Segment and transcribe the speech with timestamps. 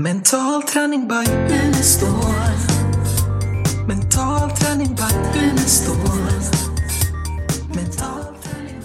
[0.00, 2.34] Mental träning by Unestål.
[3.88, 5.96] Mental träning by Unestål.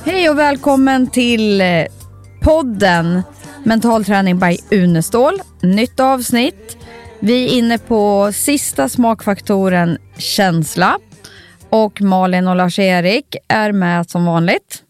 [0.05, 1.86] Hej och välkommen till eh,
[2.41, 3.21] podden
[3.63, 5.41] Mental träning by Unestål.
[5.62, 6.78] Nytt avsnitt.
[7.20, 11.00] Vi är inne på sista smakfaktoren känsla.
[11.70, 14.84] Och Malin och Lars-Erik är med som vanligt.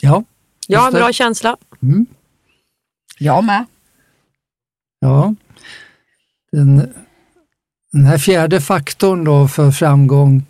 [0.00, 0.24] Ja,
[0.68, 1.56] Jag har bra känsla.
[3.18, 3.64] Jag med.
[5.02, 5.34] Ja.
[6.52, 6.88] Den,
[7.92, 10.46] den här fjärde faktorn då för framgång,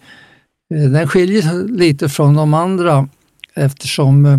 [0.75, 3.09] eh, den skiljer sig lite från de andra
[3.55, 4.39] eftersom eh,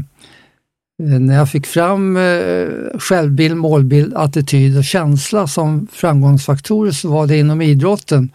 [0.97, 2.67] när jag fick fram eh,
[2.99, 8.30] självbild, målbild, attityd och känsla som framgångsfaktorer så var det inom idrotten.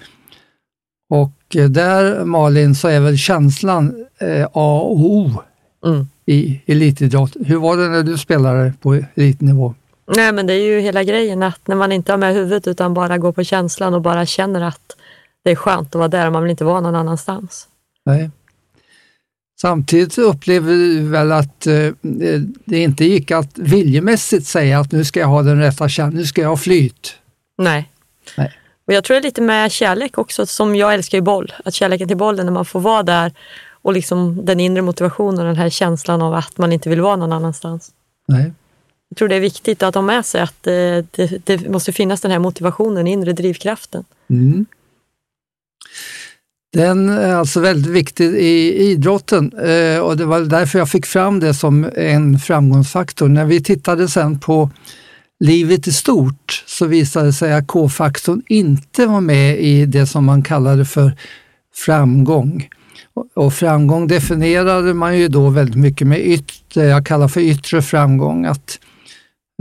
[1.11, 4.07] Och där Malin så är väl känslan
[4.53, 5.43] A och O
[5.87, 6.07] Mm.
[6.27, 7.37] i elitidrott.
[7.41, 9.75] Hur var det när du spelade på elitnivå?
[10.17, 12.95] Nej, men det är ju hela grejen att när man inte har med huvudet utan
[12.95, 14.97] bara går på känslan och bara känner att
[15.45, 17.69] det är skönt att vara där och man vill inte vara någon annanstans.
[18.05, 18.31] Nej.
[19.61, 21.91] Samtidigt upplever du väl att eh,
[22.65, 26.27] det inte gick att viljemässigt säga att nu ska jag ha den rätta känslan, nu
[26.27, 27.15] ska jag ha flyt.
[27.59, 27.93] Nej.
[28.37, 28.53] Nej.
[28.87, 31.53] Och jag tror det är lite med kärlek också, som jag älskar ju boll.
[31.65, 33.33] Att kärleken till bollen, när man får vara där
[33.83, 37.17] och liksom den inre motivationen och den här känslan av att man inte vill vara
[37.17, 37.91] någon annanstans.
[38.29, 38.53] Nej.
[39.09, 42.21] Jag tror det är viktigt att ha med sig att det, det, det måste finnas
[42.21, 44.05] den här motivationen, inre drivkraften.
[44.31, 44.67] Mm.
[46.73, 51.41] Den är alltså väldigt viktig i idrotten eh, och det var därför jag fick fram
[51.41, 53.29] det som en framgångsfaktor.
[53.29, 54.71] När vi tittade sen på
[55.41, 60.25] livet i stort så visade det sig att K-faktorn inte var med i det som
[60.25, 61.13] man kallade för
[61.75, 62.69] framgång.
[63.15, 67.83] Och- Och framgång definierade man ju då väldigt mycket med yttre, jag kallar för yttre
[67.83, 68.88] framgång, att, eh,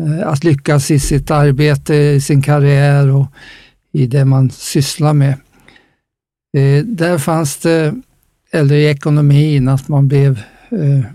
[0.02, 3.28] Eh, att lyckas i sitt arbete, i sin karriär och
[3.92, 5.34] i det man sysslar med.
[6.58, 7.95] Eh, där fanns det,
[8.52, 11.06] eller i ekonomin, att man blev, eh,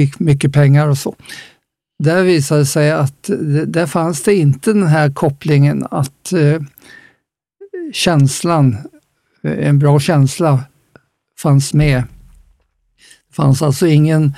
[0.00, 1.14] fick mycket pengar och så.
[1.98, 3.30] Där visade det sig att
[3.66, 6.32] där fanns det inte den här kopplingen att
[7.92, 8.76] känslan,
[9.42, 10.64] en bra känsla
[11.38, 12.02] fanns med.
[13.28, 14.34] Det fanns alltså ingen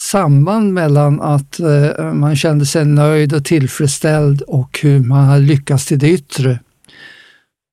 [0.00, 5.86] samband mellan att eh, man kände sig nöjd och tillfredsställd och hur man hade lyckats
[5.86, 6.58] till det yttre.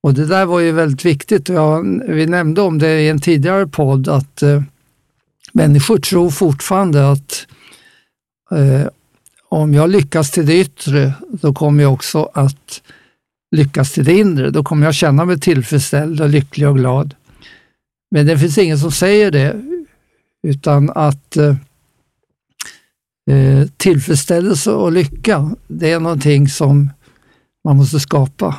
[0.04, 1.50] Och det där var ju väldigt viktigt.
[1.50, 4.62] Jag, vi nämnde om det i en tidigare podd att eh,
[5.54, 7.48] människor tror fortfarande att
[8.52, 8.88] eh,
[9.50, 12.82] om jag lyckas till det yttre, då kommer jag också att
[13.56, 14.50] lyckas till det inre.
[14.50, 17.16] Då kommer jag känna mig tillfredsställd och lycklig och glad.
[18.12, 19.62] Men det finns ingen som säger det,
[20.48, 21.56] utan att eh,
[23.32, 26.90] eh, tillfredsställelse och lycka, det är någonting som
[27.64, 28.56] man måste skapa.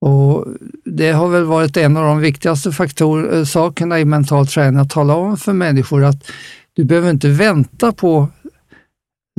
[0.00, 0.46] Och
[0.84, 4.90] Det har väl varit en av de viktigaste faktor, eh, sakerna i mental träning, att
[4.90, 6.30] tala om för människor att
[6.72, 8.28] du behöver inte vänta på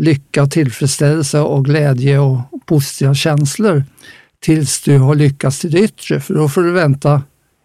[0.01, 3.83] lycka, tillfredsställelse och glädje och positiva känslor
[4.39, 7.23] tills du har lyckats till det yttre, för då får du vänta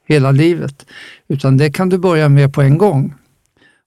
[0.08, 0.86] hela livet.
[1.28, 3.14] Utan det kan du börja med på en gång.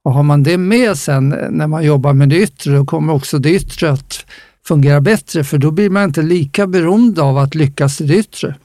[0.09, 3.13] Och har man det med sen eh, när man jobbar med det yttre, då kommer
[3.13, 4.25] också det yttre att
[4.67, 8.55] fungera bättre, för då blir man inte lika beroende av att lyckas i det yttre.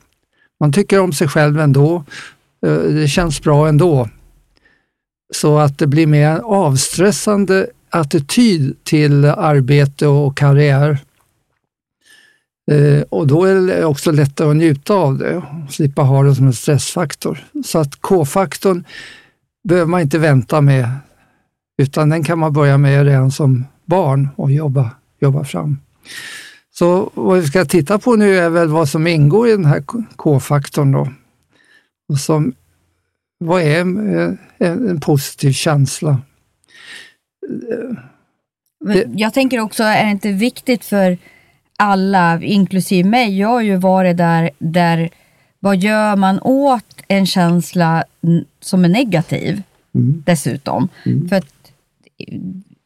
[0.61, 2.05] Man tycker om sig själv ändå,
[2.67, 4.09] eh, det känns bra ändå.
[5.35, 10.99] Så att det blir mer avstressande attityd till arbete och karriär.
[12.71, 16.35] Eh, och då är det också lättare att njuta av det och slippa ha det
[16.35, 17.45] som en stressfaktor.
[17.65, 18.85] Så att K-faktorn
[19.69, 20.89] behöver man inte vänta med,
[21.77, 24.91] utan den kan man börja med redan som barn och jobba,
[25.21, 25.79] jobba fram.
[26.75, 29.83] Så vad vi ska titta på nu är väl vad som ingår i den här
[30.17, 31.09] K-faktorn då.
[32.09, 32.53] Och som,
[33.39, 36.19] vad är en, en, positiv känsla?
[38.85, 41.19] Men Jag tänker också, är det inte viktigt för
[41.79, 45.11] alla, inklusive mig, jag har ju varit där, där
[45.61, 48.05] vad gör man åt en känsla
[48.61, 49.63] som är negativ
[50.25, 50.89] dessutom?
[51.29, 51.54] För att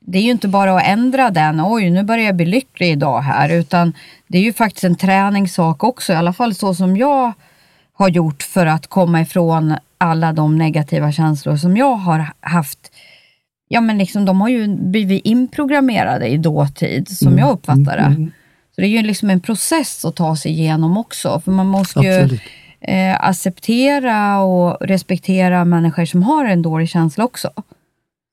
[0.01, 3.21] det är ju inte bara att ändra den, oj nu börjar jag bli lycklig idag
[3.21, 3.93] här, utan
[4.27, 7.33] det är ju faktiskt en träningssak också, i alla fall så som jag
[7.93, 12.79] har gjort för att komma ifrån alla de negativa känslor som jag har haft.
[13.69, 18.03] Ja men liksom de har ju blivit inprogrammerade i dåtid, som jag uppfattar det.
[18.03, 18.31] Mm,
[18.75, 22.01] Så det är ju liksom en process att ta sig igenom också, för man måste
[22.01, 22.41] ju absolut.
[22.81, 27.51] eh, acceptera och respektera människor som har en dålig känsla också.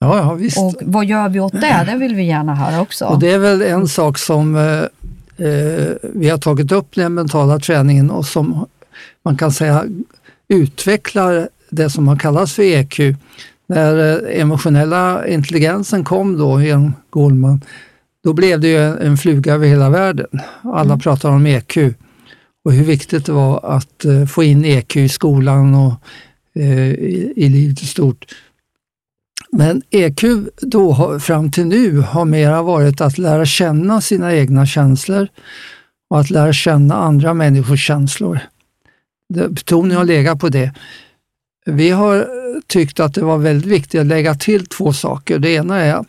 [0.06, 0.58] Ja, ja visst.
[0.58, 1.84] Och vad gör vi åt det?
[1.88, 3.06] Det vill vi gärna höra också.
[3.06, 7.60] Och det är väl en sak som eh, eh, vi har tagit upp den mentala
[7.60, 8.66] träningen och som
[9.24, 9.86] man kan säga
[10.48, 13.00] utvecklar det som har kallats för EQ.
[13.68, 17.62] När eh, emotionella intelligensen kom då genom Goldman,
[18.24, 20.28] då blev det ju en, fluga över hela världen.
[20.62, 21.00] Alla Mm.
[21.00, 21.78] pratar om EQ
[22.66, 25.94] och hur viktigt det var att eh, få in EQ i skolan och
[26.56, 28.26] eh, i, i livet i stort.
[29.58, 30.24] Men EQ
[30.62, 35.28] då har, fram till nu har mera varit att lära känna sina egna känslor
[36.10, 38.40] och att lära känna andra människors känslor.
[39.34, 40.74] Betoningen har legat på det.
[41.66, 42.28] Vi har
[42.68, 45.40] tyckt att det var väldigt viktigt att lägga till två saker.
[45.40, 46.06] Det ena är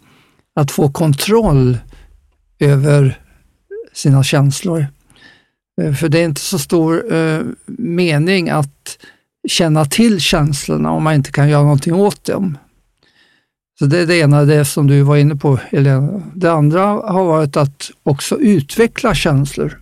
[0.54, 1.78] att få kontroll
[2.58, 3.20] över
[3.92, 4.86] sina känslor.
[5.82, 8.98] Eh, för det är inte så stor eh, mening att
[9.48, 12.58] känna till känslorna om man inte kan göra någonting åt dem.
[13.78, 16.22] Så det är det ena, det som du var inne på Helena.
[16.34, 19.80] Det andra har varit att också utveckla känslor.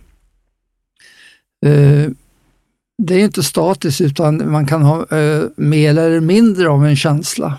[1.65, 2.09] Eh,
[2.97, 7.57] det är inte statiskt utan man kan ha eh, mer eller mindre av en känsla.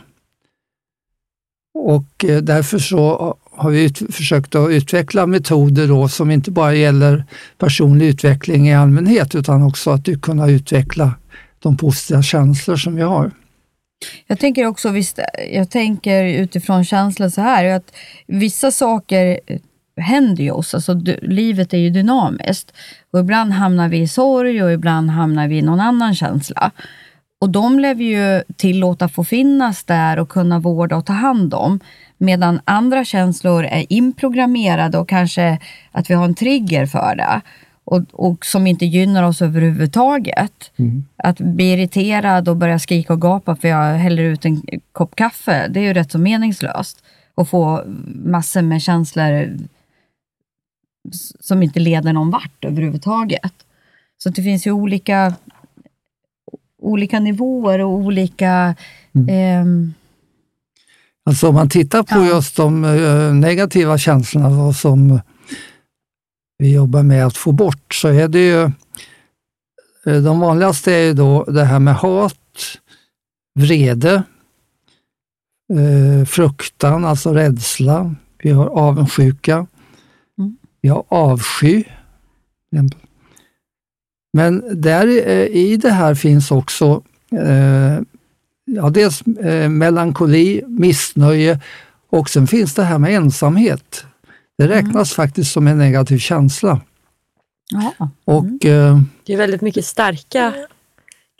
[1.74, 6.74] Och eh, därför så har vi ut, försökt att utveckla metoder då som inte bara
[6.74, 7.24] gäller
[7.58, 11.14] personlig utveckling i allmänhet utan också att du kunna utveckla
[11.58, 13.30] de positiva känslor som vi har.
[14.26, 15.19] Jag tänker också, visst,
[15.52, 17.94] jag tänker utifrån känslan så här, att
[18.26, 19.40] vissa saker
[20.00, 20.75] händer ju oss.
[20.75, 22.72] Alltså, du, livet är ju dynamiskt.
[23.10, 26.70] Och ibland hamnar vi i sorg och ibland hamnar vi i någon annan känsla.
[27.40, 31.54] Och de lär vi ju tillåta få finnas där och kunna vårda och ta hand
[31.54, 31.81] om.
[32.19, 35.58] Medan andra känslor är inprogrammerade och kanske
[35.93, 37.40] att vi har en trigger för det.
[37.86, 40.70] Och, och som inte gynnar oss överhuvudtaget.
[41.16, 44.62] Att bli irriterad och börja skrika och gapa för jag häller ut en
[44.92, 47.02] kopp kaffe, det är ju rätt så meningslöst.
[47.34, 47.82] Och få
[48.24, 49.56] massor med känslor
[51.40, 53.52] som inte leder någon vart överhuvudtaget.
[54.18, 55.34] Så det finns ju olika,
[56.82, 58.74] olika nivåer och olika...
[59.28, 59.94] ehm,
[61.28, 62.26] Alltså om man tittar på Ja.
[62.26, 65.20] just de eh, negativa känslorna som
[66.58, 68.62] vi jobbar med att få bort så är det ju
[70.06, 72.79] eh, de vanligaste är ju då det här med hat,
[73.55, 74.23] vrede,
[75.73, 78.14] eh, fruktan, alltså rädsla.
[78.43, 79.67] Vi har avundsjuka.
[80.38, 80.56] Mm.
[80.81, 81.85] Vi har avsky.
[84.32, 87.03] Men där eh, i det här finns också
[88.64, 89.23] ja, dels
[89.69, 91.61] melankoli, missnöje
[92.11, 94.05] och sen finns det här med ensamhet.
[94.58, 96.81] Det räknas faktiskt som en negativ känsla.
[97.99, 98.08] ja.
[98.25, 100.55] Och, eh, Det är väldigt mycket starka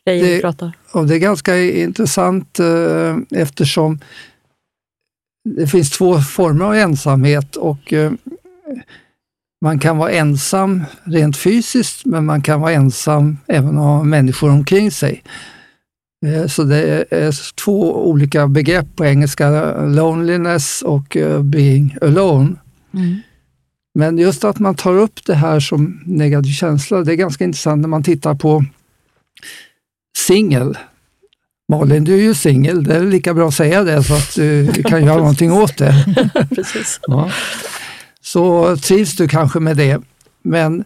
[0.07, 0.73] grejer vi Det- pratar.
[0.93, 3.99] och det är ganska intressant eh, eftersom
[5.49, 8.13] det finns två former av ensamhet och eh,
[9.65, 14.91] man kan vara ensam rent fysiskt men man kan vara ensam även ha människor omkring
[14.91, 15.23] sig.
[16.49, 22.55] Så det är två olika begrepp på engelska, loneliness och being alone.
[22.97, 23.21] Mm.
[23.95, 27.81] Men just att man tar upp det här som negativ känsla, det är ganska intressant
[27.81, 28.65] när man tittar på
[30.19, 30.79] singel.
[31.69, 34.83] Malin, du är ju singel, det är lika bra att säga det så att du
[34.85, 35.95] kan göra någonting åt det.
[36.55, 37.01] Precis.
[37.07, 37.31] Ja.
[38.21, 40.01] Så trivs du kanske med det.
[40.43, 40.81] Men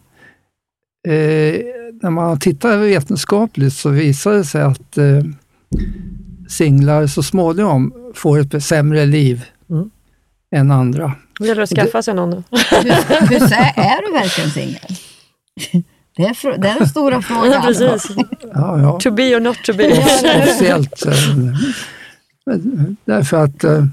[1.08, 1.60] eh,
[2.02, 5.22] när man tittar vetenskapligt så visar det sig att eh,
[6.48, 9.44] singlar så småningom får ett sämre liv.
[10.56, 11.12] Än andra.
[11.38, 12.42] Det gäller att skaffa sig någon nu.
[12.50, 13.42] Hur, hur
[13.76, 14.96] är du verkligen singel?
[16.16, 17.52] Det är, det är den stora frågan.
[17.52, 18.10] Ja, precis.
[18.54, 19.00] Ja, ja.
[19.00, 20.06] To be or not to be.
[20.06, 21.12] Speciellt eh,
[23.04, 23.84] därför att eh,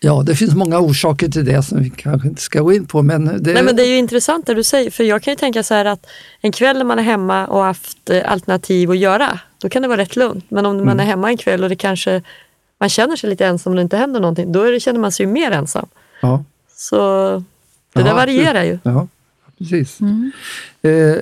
[0.00, 3.02] ja, det finns många orsaker till det som vi kanske inte ska gå in på.
[3.02, 5.36] Men det, Nej, men det är ju intressant det du säger, för jag kan ju
[5.36, 6.06] tänka så här att
[6.40, 9.88] en kväll när man är hemma och haft eh, alternativ att göra, då kan det
[9.88, 10.44] vara rätt lugnt.
[10.48, 12.22] Men om man är hemma en kväll och det kanske,
[12.84, 15.26] man känner sig lite ensam och det inte händer någonting, då det, känner man sig
[15.26, 15.86] ju mer ensam.
[16.22, 16.44] ja,
[16.76, 16.96] Så
[17.92, 18.78] det Ja, där varierar ju.
[18.82, 19.06] ja,
[19.58, 20.00] precis.
[20.00, 20.32] Mm.
[20.82, 21.16] Eh,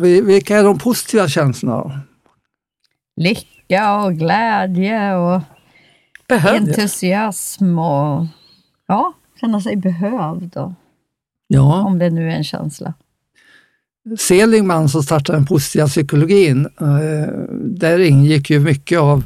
[0.00, 1.76] vi- vilka är de positiva känslorna?
[1.76, 1.92] då?
[3.16, 5.40] Lycka och glädje och
[6.28, 6.60] Behövs.
[6.60, 8.26] entusiasm och
[8.86, 10.56] ja, känna sig behövd.
[10.56, 10.72] Och,
[11.52, 12.94] Ja, om det nu är en känsla.
[14.18, 17.32] Seligman som startade den positiva psykologin, eh,
[17.64, 19.24] där ingick ju mycket av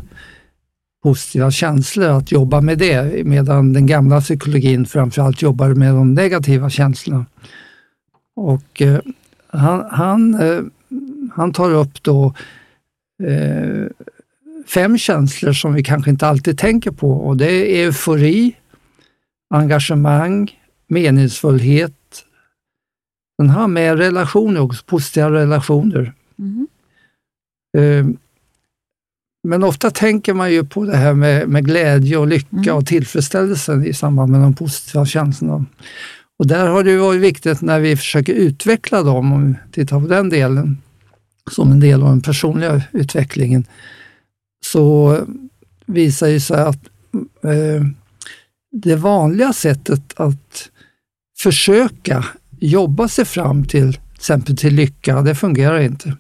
[1.04, 6.70] positiva känslor, att jobba med det, medan den gamla psykologin framförallt jobbade med de negativa
[6.70, 7.26] känslorna.
[8.37, 9.00] Och eh,
[9.46, 10.61] han, han, eh,
[11.32, 12.34] han tar upp då
[13.23, 13.87] eh,
[14.66, 18.56] fem känslor som vi kanske inte alltid tänker på och det är eufori,
[19.54, 20.50] engagemang,
[20.87, 22.25] meningsfullhet,
[23.38, 26.12] Den har med relationer också, positiva relationer.
[26.37, 26.66] Mhm.
[29.46, 32.76] Men ofta tänker man ju på det här med, med glädje och lycka Mm.
[32.76, 35.64] och tillfredsställelse i samband med de positiva känslorna.
[36.38, 40.06] Och där har det varit viktigt när vi försöker utveckla dem, om vi tittar på
[40.06, 40.78] den delen,
[41.50, 43.64] som en del av den personliga utvecklingen,
[44.64, 45.18] så
[45.86, 46.88] visar det sig att
[47.44, 47.84] eh,
[48.72, 50.68] det vanliga sättet att
[51.38, 52.24] försöka
[52.60, 56.16] jobba sig fram till, till exempel till lycka, det fungerar inte.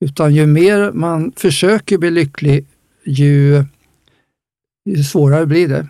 [0.00, 2.66] Utan ju mer man försöker bli lycklig,
[3.04, 3.64] ju,
[4.84, 5.88] ju svårare blir det.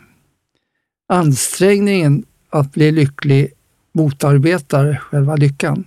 [1.08, 3.52] Ansträngningen att bli lycklig
[3.92, 5.84] motarbetar själva lyckan.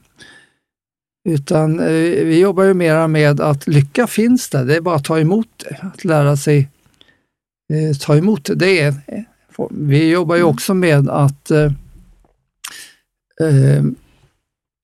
[1.30, 5.06] Utan eh, vi jobbar ju mera med att lycka finns där, det är bara att
[5.06, 6.70] ta emot det, att lära sig
[7.74, 8.56] eh, ta emot det.
[8.56, 8.94] det är,
[9.70, 11.72] vi jobbar ju också med att eh,
[13.42, 13.84] eh,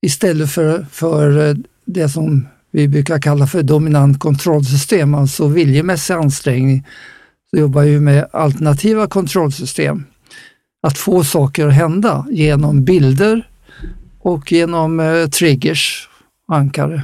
[0.02, 6.88] istället för, för eh, det som vi brukar kalla för dominant kontrollsystem, alltså viljemässig ansträngning,
[7.50, 10.06] så jobbar vi med alternativa kontrollsystem.
[10.82, 13.50] Att få saker att hända genom bilder
[14.20, 16.10] och genom eh, triggers,
[16.48, 17.02] ankare.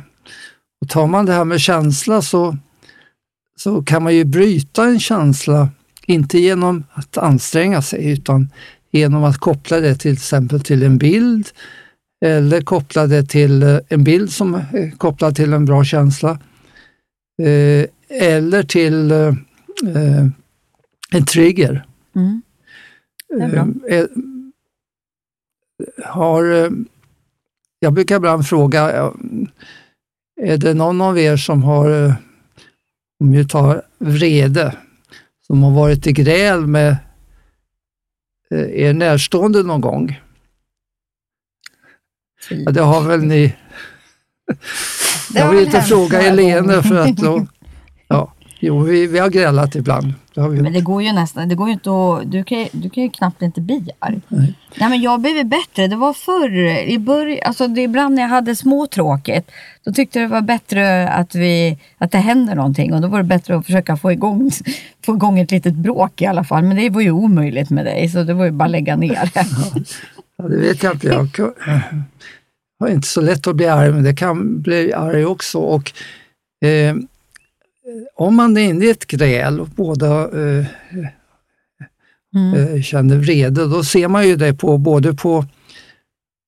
[0.81, 2.57] Och tar man det här med känsla så,
[3.57, 5.69] så kan man ju bryta en känsla,
[6.05, 8.49] inte genom att anstränga sig, utan
[8.91, 11.47] genom att koppla det till exempel till en bild,
[12.23, 16.39] eller koppla det till eh, en bild som är kopplad till en bra känsla.
[17.41, 19.27] Eh, eller till eh,
[19.95, 20.27] eh,
[21.11, 21.85] en trigger.
[22.15, 22.41] Mm.
[23.41, 23.57] Är.
[23.89, 24.05] Eh, eh,
[26.05, 26.69] har, eh,
[27.79, 29.11] jag brukar ibland fråga, eh,
[30.41, 32.13] är det någon av er som har, eh,
[33.19, 34.75] om vi tar vrede,
[35.47, 36.97] som har varit i gräl med
[38.51, 40.19] eh, er närstående någon gång?
[42.49, 43.53] Ja, det har väl ni?
[45.33, 46.81] Jag vill inte fråga några Elene gånger.
[46.81, 47.45] för att då,
[48.07, 50.13] ja, jo, vi, vi har grälat ibland.
[50.35, 50.63] Det har vi gjort.
[50.63, 53.03] Men det går ju nästan, det går ju inte att, du kan, ju- du kan
[53.03, 54.19] ju knappt inte bli arg.
[54.27, 54.53] Nej.
[54.79, 55.87] Nej men jag har blivit bättre.
[55.87, 56.57] Det var förr,
[56.87, 59.51] i början, alltså det, ibland när jag hade småtråkigt,
[59.85, 63.17] då tyckte jag det var bättre att, vi, att det händer någonting och då var
[63.17, 64.51] det bättre att försöka få igång,
[65.05, 66.63] få igång ett litet bråk i alla fall.
[66.63, 69.31] Men det var ju omöjligt med dig så det var ju bara att lägga ner.
[70.37, 71.07] Ja, det vet jag inte.
[71.07, 71.51] Jag
[72.79, 75.59] har inte så lätt att bli arg, men det kan bli arg också.
[75.59, 75.91] Och,
[76.65, 76.95] eh,
[78.15, 80.65] om man är inne i ett gräl och båda eh,
[82.35, 82.75] Mm.
[82.75, 85.45] eh, känner vrede, då ser man ju det på både på,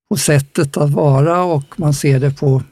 [0.10, 2.64] på sättet att vara och man ser det på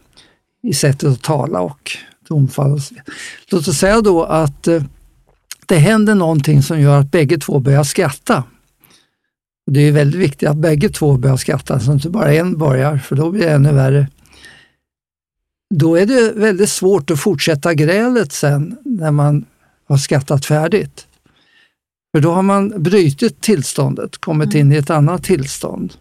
[0.64, 1.92] i sättet att tala och
[2.28, 2.80] tonfall.
[3.52, 4.84] Låt oss säga då att eh,
[5.68, 8.44] det händer någonting som gör att bägge två börjar skratta.
[9.74, 12.98] Och Det är väldigt viktigt att bägge två börjar skratta, så inte bara en börjar,
[12.98, 14.08] för då blir det ännu värre.
[15.76, 19.46] Då är det väldigt svårt att fortsätta grälet sen när man
[19.86, 21.08] har skrattat färdigt.
[22.16, 25.94] För då har man brutit tillståndet, kommit in i ett annat tillstånd.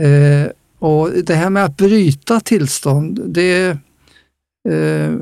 [0.00, 3.78] Eh, och det här med att bryta tillstånd, det
[4.68, 5.12] eh,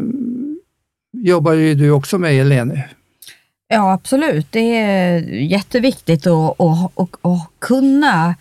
[1.12, 2.84] jobbar ju du också med Eleni.
[3.72, 4.46] Ja, absolut.
[4.52, 8.34] Det är jätteviktigt att, att, att, att kunna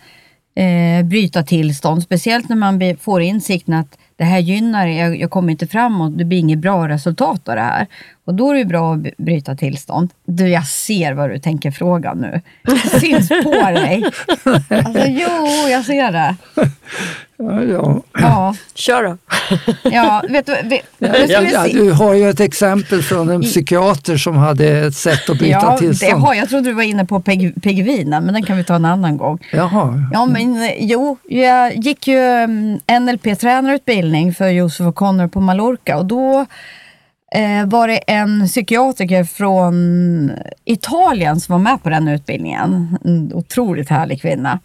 [0.54, 5.50] eh, bryta tillstånd, speciellt när man får insikten att det här gynnar, jag, jag kommer
[5.52, 7.86] inte framåt, det blir inget bra resultat av det här.
[8.30, 10.10] Och då är det bra att bryta tillstånd.
[10.24, 12.40] Du, jag ser vad du tänker fråga nu.
[12.62, 14.04] Det syns på dig.
[14.68, 16.36] Alltså, jo, jag ser det.
[17.36, 18.02] Ja, ja.
[18.12, 19.16] Ja, Kör då.
[19.90, 20.82] ja vet du, vet,
[21.28, 25.58] Ja, du har ju ett exempel från en psykiater som hade ett sätt att bryta
[25.62, 26.22] Ja, det tillstånd.
[26.22, 29.16] har, jag trodde du var inne på peg- men den kan vi ta en annan
[29.16, 29.38] gång.
[29.52, 35.40] Jaha, Ja, men eh, jo, jag gick ju mm, NLP-tränarutbildning för Josef och Connor på
[35.40, 36.46] Mallorca och då
[37.34, 40.32] eh, var det en psykiatriker från
[40.64, 42.98] Italien som var med på den utbildningen.
[43.04, 44.60] En otroligt härlig kvinna.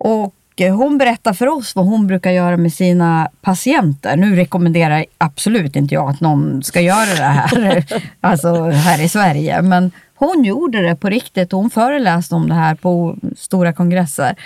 [0.00, 4.16] Och eh, hon berättar för oss vad hon brukar göra med sina patienter.
[4.16, 7.84] Nu rekommenderar absolut inte jag att någon ska göra det här,
[8.20, 9.62] alltså här i Sverige.
[9.62, 14.36] Men hon gjorde det på riktigt hon föreläste om det här på stora kongresser.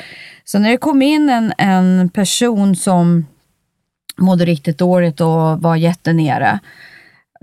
[0.44, 3.26] Så när det kom in en, en person som
[4.16, 6.58] mådde riktigt dåligt och var jättenere,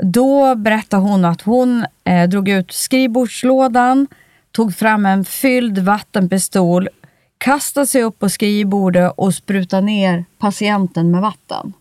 [0.04, 4.08] då berättade hon att hon eh, drog ut skrivbordslådan,
[4.52, 6.90] tog fram en fylld vattenpistol,
[7.38, 11.74] kastade sig upp på skrivbordet och sprutade ner patienten med vatten.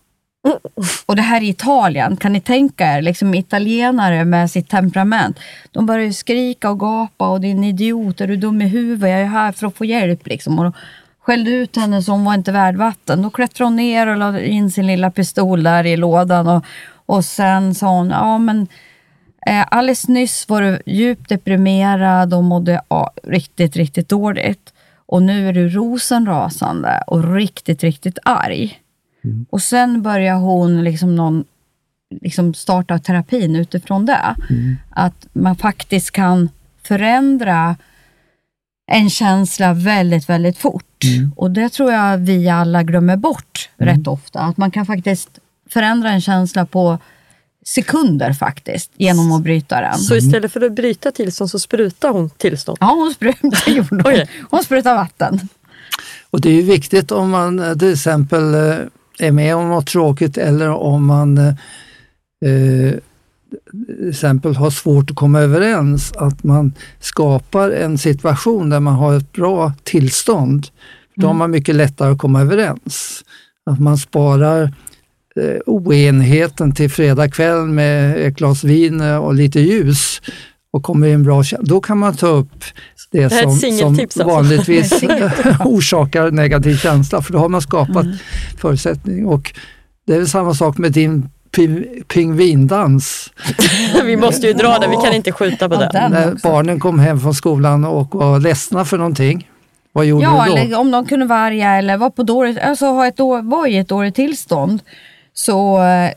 [1.05, 5.39] Och det här i Italien, kan ni tänka er, liksom italienare med sitt temperament.
[5.71, 9.21] De börjar ju skrika och gapa och din idiot, är du dum i huvudet, jag
[9.21, 10.27] är här för att få hjälp.
[10.27, 10.59] Liksom.
[10.59, 10.75] Och
[11.19, 13.21] skällde ut henne så hon var inte värd vatten.
[13.21, 16.65] Då klättrade hon ner och lade in sin lilla pistol där i lådan och,
[17.07, 18.67] och sen sa hon, ja men
[19.47, 24.73] eh, alldeles nyss var du djupt deprimerad och mådde ja, riktigt, riktigt dåligt.
[25.05, 28.81] Och nu är du rosenrasande och riktigt, riktigt arg.
[29.49, 31.45] Och sen börjar hon liksom någon
[32.21, 34.35] liksom starta terapin utifrån det.
[34.89, 36.49] Att man faktiskt kan
[36.83, 37.75] förändra
[38.91, 41.03] en känsla väldigt, väldigt fort.
[41.35, 44.39] Och det tror jag vi alla glömmer bort rätt ofta.
[44.39, 46.97] Att man kan faktiskt förändra en känsla på
[47.65, 49.97] sekunder faktiskt, genom att bryta den.
[49.97, 52.77] Så istället för att bryta tillstånd så sprutar hon tillstånd?
[52.81, 54.63] Ja, hon sprutade, gjorde hon.
[54.63, 55.39] Sprutade vatten.
[56.29, 58.75] Och det är ju viktigt om man eh, till exempel eh,
[59.19, 61.53] är med om något tråkigt eller om man eh,
[62.45, 62.93] eh,
[63.97, 69.17] till exempel har svårt att komma överens, att man skapar en situation där man har
[69.17, 70.67] ett bra tillstånd.
[71.15, 73.23] Då har man mycket lättare att komma överens.
[73.65, 74.73] Att man sparar
[75.37, 80.21] eh, oenigheten till fredag kväll med ett glas vin eh, och lite ljus
[80.71, 82.63] och kommer i en bra Då kan man ta upp
[83.11, 84.23] det, Det som, som alltså.
[84.23, 85.03] vanligtvis
[85.65, 88.05] orsakar negativ känsla, för då har man skapat
[88.57, 89.25] förutsättning.
[89.27, 89.53] Och
[90.07, 93.31] det är väl samma sak med din pi- pingvindans.
[94.03, 96.11] Vi måste ju dra den, vi kan inte skjuta på Ja, den.
[96.11, 99.49] När barnen kom hem från skolan och var ledsna för någonting,
[99.93, 100.57] vad gjorde Ja, du då?
[100.57, 103.67] eller om de kunde vara arga eller var, på dåligt, alltså ha ett år, var
[103.67, 104.79] i ett dåligt tillstånd
[105.37, 106.11] så eh,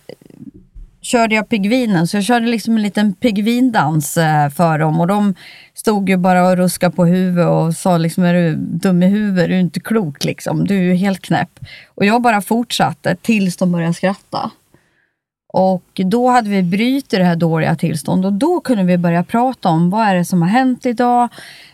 [1.02, 5.34] körde jag pigvinen, Så jag körde liksom en liten pigvindans eh, för dem och de
[5.74, 9.48] stod ju bara och ruskade på huvudet och sa liksom är du dum i huvudet,
[9.48, 11.60] du är inte klok liksom, du är ju helt knäpp.
[11.94, 14.50] Och jag bara fortsatte tills de började skratta.
[15.52, 19.68] Och då hade vi brutit det här dåliga tillståndet och då kunde vi börja prata
[19.68, 21.28] om vad är det som har hänt idag?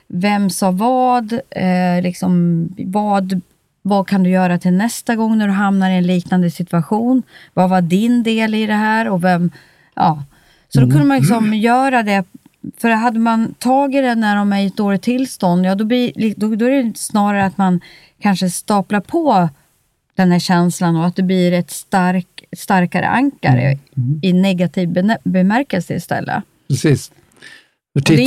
[0.09, 1.33] Vem sa vad?
[1.50, 3.41] Eh, liksom, vad?
[3.88, 7.23] Vad kan du göra till nästa gång när du hamnar i en liknande situation?
[7.55, 9.09] Vad var din del i det här?
[9.09, 9.50] Och vem,
[9.95, 10.25] ja.
[10.68, 12.25] Så då kunde man liksom göra det.
[12.79, 16.35] För hade man tagit det när de är i ett dåligt tillstånd, ja, då, blir,
[16.37, 17.81] då, då är det snarare att man
[18.20, 19.49] kanske staplar på
[20.16, 23.79] den här känslan och att det blir ett stark, starkare ankare
[24.22, 24.94] i negativ
[25.25, 26.42] bemärkelse istället.
[26.68, 27.12] Precis.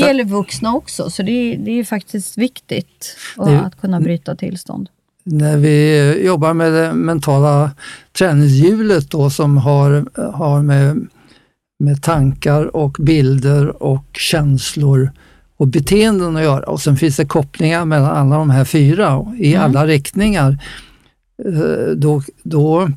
[0.02, 4.36] Det gäller vuxna också, så det är, det är faktiskt viktigt Det- att kunna bryta
[4.36, 4.90] tillstånd.
[5.32, 7.72] När vi jobbar med det mentala
[8.18, 11.08] träningshjulet då som har, har med,
[11.80, 15.12] med tankar och bilder och känslor
[15.58, 16.64] och beteenden att göra.
[16.64, 20.58] Och sen finns det kopplingar mellan alla de här fyra i alla riktningar.
[21.46, 22.92] Eh, Då, då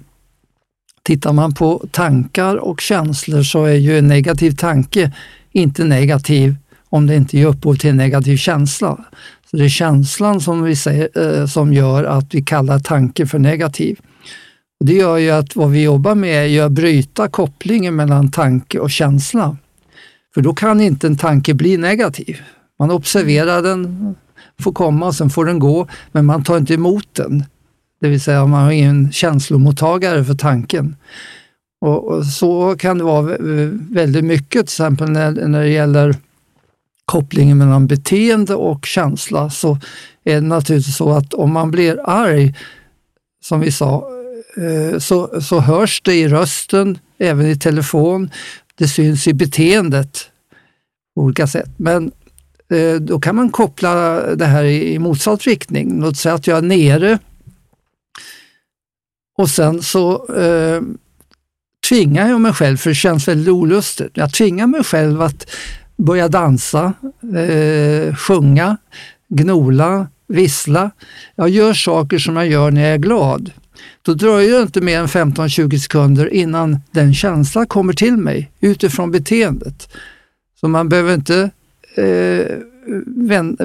[1.03, 5.12] tittar man på tankar och känslor så är ju en negativ tanke
[5.53, 6.57] inte negativ
[6.88, 9.05] om det inte ger upphov till en negativ känsla.
[9.53, 11.09] Så det är känslan som, vi säger,
[11.41, 14.01] eh, som gör att vi kallar tanken för negativ.
[14.81, 18.79] Och det gör ju att vad vi jobbar med är att bryta kopplingen mellan tanke
[18.79, 19.57] och känsla.
[20.35, 22.41] För då kan inte en tanke bli negativ.
[22.79, 24.15] Man observerar den,
[24.61, 27.45] får komma och sen får den gå, men man tar inte emot den.
[28.01, 30.97] Det vill säga man har ingen känslomottagare för tanken.
[31.81, 33.37] Och, och så kan det vara
[33.91, 36.17] väldigt mycket, till exempel när, när det gäller
[37.12, 39.79] kopplingen mellan beteende och känsla så
[40.25, 42.55] är det naturligtvis så att om man blir arg,
[43.44, 44.09] som vi sa,
[44.57, 48.31] eh, så, så hörs det i rösten, även i telefon.
[48.75, 50.31] Det syns i beteendet
[51.14, 51.70] på olika sätt.
[51.77, 52.12] Men
[52.70, 56.01] eh, då kan man koppla det här i, i motsatt riktning.
[56.01, 57.18] Låt säga att jag är nere
[59.38, 60.83] och sen så eh,
[61.88, 65.46] tvingar jag mig själv, för det känns väldigt olustigt, jag tvingar mig själv att
[65.96, 66.92] börja dansa,
[67.37, 68.76] eh, sjunga,
[69.28, 70.90] gnola, vissla.
[71.37, 73.50] Jag gör saker som jag gör när jag är glad.
[74.02, 79.11] Då dröjer det inte mer än 15-20 sekunder innan den känslan kommer till mig utifrån
[79.11, 79.88] beteendet.
[80.61, 81.50] Så man behöver inte
[81.96, 82.57] eh,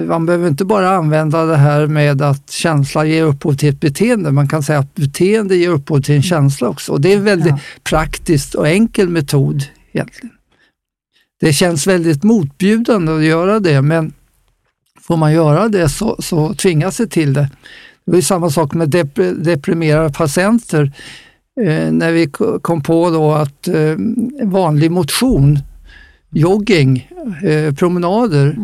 [0.08, 4.32] man behöver inte bara använda det här med att känsla ger upphov till ett beteende.
[4.32, 6.92] Man kan säga att beteende ger upphov till en känsla också.
[6.92, 7.60] Och det är en väldigt Ja.
[7.84, 10.32] praktisk och enkel metod egentligen.
[11.40, 14.14] Det känns väldigt motbjudande att göra det, men
[15.02, 17.50] får man göra det så, så tvingas det till det.
[18.06, 20.92] Det var samma sak med dep- deprimerade patienter.
[21.62, 23.96] Eh, när vi ko- kom på då att eh,
[24.44, 25.60] vanlig motion,
[26.30, 27.10] jogging,
[27.44, 28.58] eh, promenader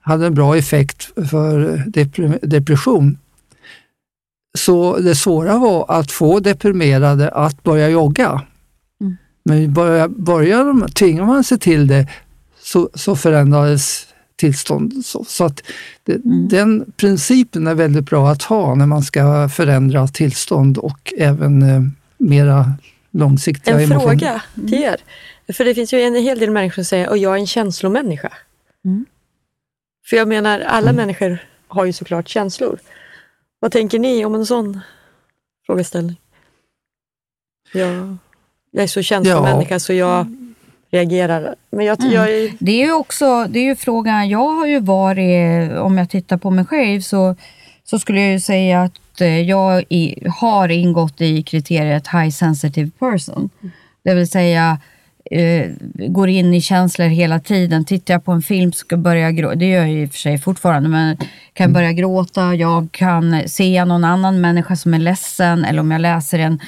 [0.00, 3.18] hade en bra effekt för depre- depression.
[4.58, 8.42] Så det svåra var att få deprimerade att börja jogga.
[9.44, 12.08] Men börjar, börjar de, tvingar man sig till det
[12.60, 15.06] så, så förändrades tillstånd.
[15.06, 15.62] Så, så att
[16.02, 16.48] det, Mm.
[16.48, 21.82] den principen är väldigt bra att ha när man ska förändra tillstånd och även eh,
[22.18, 22.72] mera
[23.10, 24.08] långsiktiga En emotioner.
[24.18, 24.96] fråga till er.
[25.52, 28.32] För det finns ju en hel del människor som säger att jag är en känslomänniska.
[28.84, 29.04] Mm.
[30.10, 32.78] För jag menar, alla människor har ju såklart känslor.
[33.60, 34.80] Vad tänker ni om en sån
[35.66, 36.20] frågeställning?
[37.72, 38.16] Jag,
[38.74, 40.26] jag är så känslomänniska så jag
[40.90, 41.54] reagerar.
[41.70, 44.80] Men jag, jag är, Det är ju också, det är ju frågan, jag har ju
[44.80, 47.36] varit, om jag tittar på mig själv så,
[47.84, 52.90] så skulle jag ju säga att eh, jag i, har ingått i kriteriet high sensitive
[52.98, 53.50] person.
[54.04, 54.78] Det vill säga
[55.30, 57.84] eh, går in i känslor hela tiden.
[57.84, 60.10] Tittar jag på en film så ska jag börja gråta, det gör jag i och
[60.10, 61.16] för sig fortfarande, men
[61.52, 66.00] kan börja gråta, jag kan se någon annan människa som är ledsen eller om jag
[66.00, 66.60] läser en,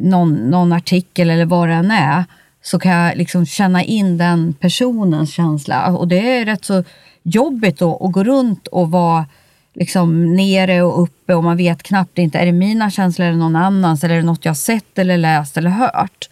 [0.00, 2.24] någon, någon artikel eller vad det än är
[2.62, 5.86] så kan jag liksom känna in den personens känsla.
[5.86, 6.84] Och det är rätt så
[7.22, 9.26] jobbigt då att gå runt och vara
[9.74, 13.56] liksom nere och uppe och man vet knappt inte, är det mina känslor eller någon
[13.56, 16.28] annans eller är det något jag sett eller läst eller hört?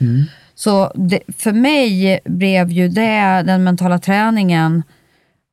[0.54, 4.82] Så det, för mig blev ju det, den mentala träningen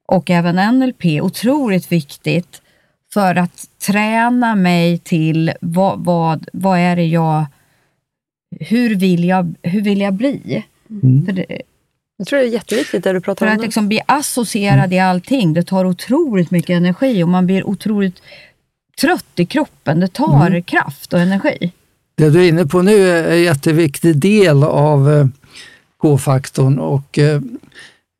[0.08, 2.62] och även NLP otroligt viktigt
[3.14, 7.46] för att träna mig till vad, vad, vad är det jag,
[8.60, 10.66] hur vill jag, hur vill jag bli?
[11.26, 11.46] För, det,
[12.18, 13.66] jag tror det är jätteviktigt det du pratar för om att nu.
[13.66, 18.22] liksom bli associerad i allting, det tar otroligt mycket energi och man blir otroligt
[19.02, 20.00] trött i kroppen.
[20.00, 21.72] Det tar kraft och energi.
[22.16, 25.28] Det du är inne på nu är en jätteviktig del av eh,
[25.98, 27.42] K-faktorn och eh,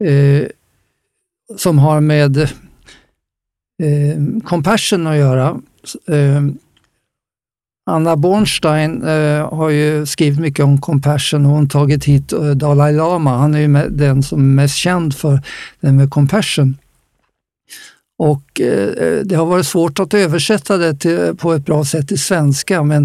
[0.04, 0.48] eh,
[1.58, 2.48] som har med eh,
[4.44, 5.62] compassion att göra.
[6.08, 6.42] Eh,
[7.86, 12.94] Anna Bornstein eh, har ju skrivit mycket om compassion och hon tagit hit eh, Dalai
[12.94, 13.38] Lama.
[13.38, 15.42] Han är ju med, den som är mest känd för
[15.80, 16.78] den med compassion.
[18.18, 22.20] Och eh, det har varit svårt att översätta det till, på ett bra sätt till
[22.20, 23.04] svenska, men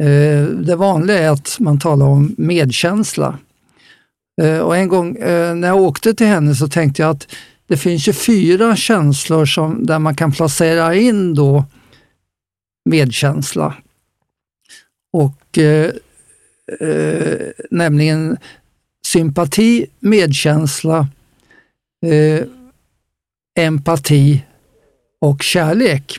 [0.00, 3.38] eh, det vanliga är att man talar om medkänsla.
[4.42, 7.28] Eh, och en gång eh, när jag åkte till henne så tänkte jag att
[7.68, 11.64] det finns ju fyra känslor som, där man kan placera in då
[12.90, 13.74] medkänsla.
[15.12, 15.90] Och eh,
[16.80, 17.38] eh,
[17.70, 18.36] nämligen
[19.06, 21.08] sympati, medkänsla,
[22.06, 22.44] eh,
[23.58, 24.42] empati
[25.20, 26.18] och kärlek.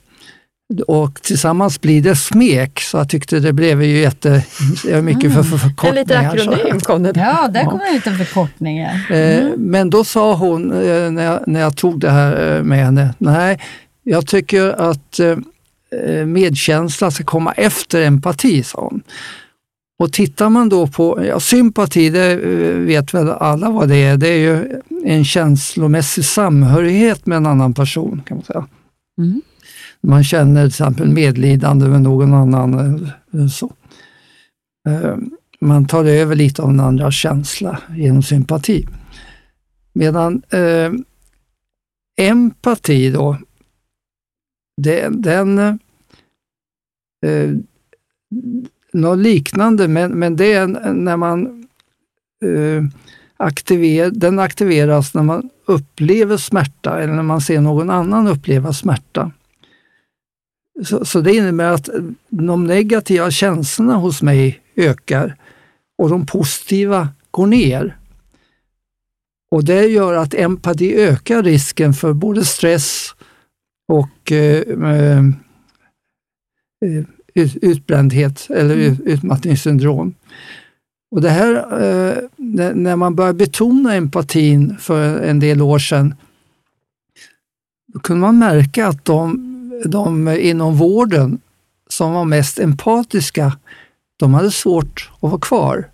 [0.88, 4.46] Och tillsammans blir det smek, så jag tyckte det blev ju jätte,
[4.84, 5.94] det mycket för, för En förkortningar.
[6.34, 7.12] liten så- akronym kom det.
[7.16, 8.78] Ja, där kommer en liten förkortning.
[8.78, 9.16] ja.
[9.16, 12.78] Eh, Men då sa hon, eh, när jag, när jag tog det här eh, med
[12.86, 13.60] henne, nej,
[14.04, 15.20] jag tycker att
[16.26, 19.02] medkänsla ska komma efter empati, sa hon.
[20.00, 24.18] Och tittar man då på ja, sympati, det eh, vet väl alla vad det är.
[24.18, 28.68] Det är ju en känslomässig samhörighet med en annan person, kan man säga.
[29.18, 29.42] Mm.
[30.02, 33.10] Man känner till exempel medlidande med någon annan.
[33.34, 33.74] eh, Så.
[34.90, 35.16] Eh,
[35.62, 38.88] Man tar över lite av den andra känsla genom sympati.
[39.94, 40.92] Medan eh,
[42.28, 43.38] empati då,
[44.78, 45.60] den, den
[47.26, 47.52] eh,
[48.94, 51.68] något liknande, men, men det är när man
[52.46, 52.84] eh,
[53.38, 59.32] aktiver, den aktiveras när man upplever smärta eller när man ser någon annan uppleva smärta.
[60.86, 61.90] Så, så det innebär att
[62.30, 65.36] de negativa känslorna hos mig ökar
[65.98, 67.98] och de positiva går ner.
[69.52, 73.16] Och det gör att empati ökar risken för både stress
[73.88, 75.24] och eh, eh,
[77.34, 80.14] ut- utbrändhet eller ut- utmattningssyndrom.
[81.12, 86.16] Och det här, eh, när- när man börjar betona empatin för en del år sedan,
[87.94, 89.44] då kunde man märka att de,
[89.86, 91.40] de inom vården
[91.90, 93.58] som var mest empatiska,
[94.18, 95.90] de hade svårt att vara kvar.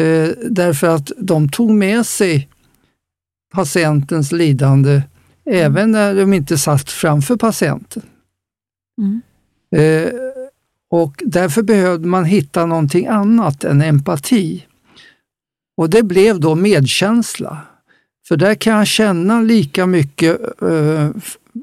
[0.00, 2.48] Eh, därför att de tog med sig
[3.54, 5.02] patientens lidande
[5.44, 8.02] även när de inte satt framför patienten.
[8.98, 9.22] Mm.
[9.76, 10.12] Eh,
[10.90, 14.66] och därför behövde man hitta någonting annat än empati.
[15.76, 17.58] Och det blev då medkänsla.
[18.28, 21.10] För där kan jag känna lika mycket eh,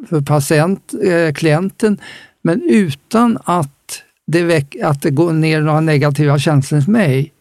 [0.10, 1.98] för patient, eh, klienten,
[2.42, 7.34] men utan att det, väck, att det går ner några negativa känslor hos mig.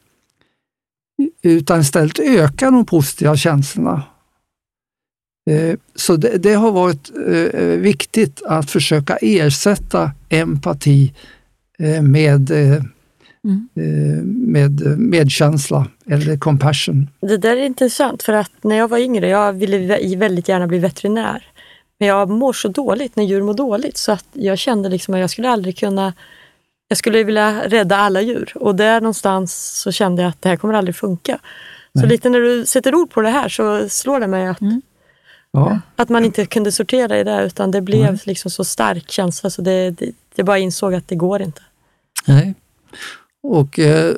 [1.43, 4.03] Utan istället ökar de positiva känslorna.
[5.51, 11.13] Eh, Så det, det har varit eh, viktigt att försöka ersätta empati
[11.79, 12.51] eh, med
[13.45, 13.69] Mm.
[14.53, 17.11] med medkänsla eller compassion.
[17.21, 20.67] Det där är intressant för att när jag var yngre, jag ville vä- väldigt gärna
[20.67, 21.45] bli veterinär.
[21.99, 25.21] Men jag mår så dåligt när djur mår dåligt så att jag kände liksom att
[25.21, 26.13] jag skulle aldrig kunna
[26.89, 30.57] jag skulle vilja rädda alla djur och där någonstans så kände jag att det här
[30.57, 31.39] kommer aldrig funka.
[31.93, 32.09] Så Nej.
[32.09, 34.61] lite när du sätter ord på det här så slår det mig att,
[35.61, 38.21] Ja, att man inte kunde sortera i det utan det blev Nej.
[38.25, 41.61] liksom så stark känsla så det, det, jag bara insåg att det går inte.
[42.27, 42.55] nej.
[43.43, 44.15] Och eh,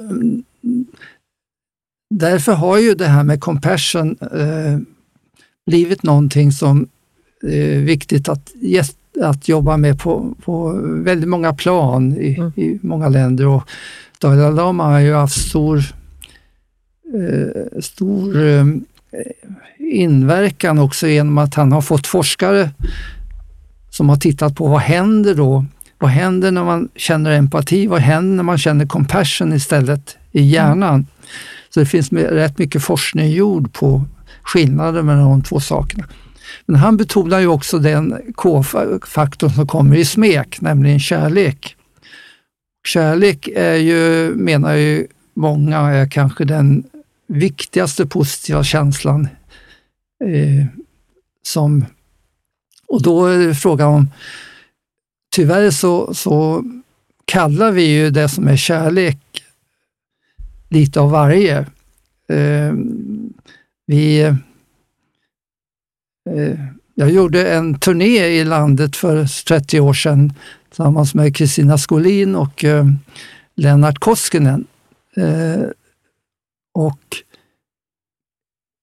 [2.15, 4.79] därför har ju det här med compassion eh,
[5.67, 6.89] blivit någonting som
[7.43, 8.53] är viktigt att,
[9.23, 12.53] att jobba med på, på väldigt många plan i, Mm.
[12.57, 13.47] i många länder.
[13.47, 13.71] Och
[14.21, 15.79] Dalai Lama har ju haft stor,
[17.15, 18.65] eh, stor eh,
[19.79, 22.71] inverkan också genom att han har fått forskare
[23.91, 25.65] som har tittat på vad händer då?
[25.99, 27.87] Vad händer när man känner empati?
[27.87, 31.07] Vad händer när man känner compassion istället i hjärnan?
[31.71, 34.05] Så det finns rätt mycket forskning gjord på
[34.43, 36.05] skillnaden mellan de två sakerna.
[36.67, 41.77] Men han betonar ju också den K-faktorn som kommer i smek, nämligen kärlek.
[42.89, 46.85] Kärlek är ju, menar ju många, är kanske den
[47.29, 49.29] viktigaste positiva känslan
[50.25, 50.67] eh,
[51.43, 51.85] som...
[52.87, 54.11] Och då är det frågan om...
[55.31, 56.65] Tyvärr så, så
[57.25, 59.19] kallar vi ju det som är kärlek
[60.69, 61.59] lite av varje.
[62.29, 62.73] Eh,
[63.87, 64.21] vi...
[64.21, 64.35] Eh,
[66.95, 70.33] jag gjorde en turné i landet för 30 år sedan
[70.69, 72.87] tillsammans med Kristina Skolin och eh,
[73.55, 74.67] Lennart Koskinen.
[75.17, 75.63] Eh,
[76.79, 77.17] och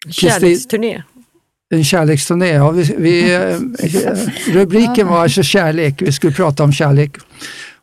[0.10, 1.04] Kärleksturné.
[1.70, 2.48] en kärleksturné.
[2.48, 3.38] Ja, vi, vi,
[4.54, 7.18] rubriken var alltså kärlek, vi skulle prata om kärlek.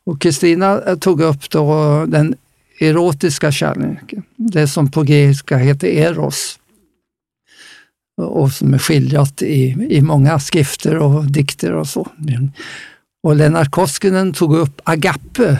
[0.04, 2.34] Och Kristina tog upp då den
[2.80, 6.58] erotiska kärleken, det som på grekiska heter eros.
[8.16, 12.08] Och som är skildrat i, i många skrifter och dikter och så.
[13.22, 15.58] Och Lennart Koskinen tog upp agape,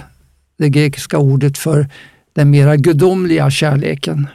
[0.58, 1.88] det grekiska ordet för
[2.32, 4.28] den mera gudomliga kärleken.